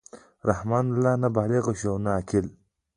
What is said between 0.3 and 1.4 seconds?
رحمان لا نه